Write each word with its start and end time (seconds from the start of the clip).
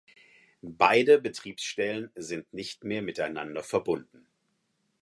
Beide 0.63 1.19
Betriebsstellen 1.21 2.09
sind 2.15 2.51
nicht 2.55 2.83
mehr 2.83 3.03
miteinander 3.03 3.61
verbunden. 3.61 4.25